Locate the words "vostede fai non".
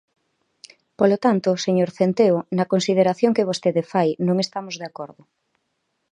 3.49-4.37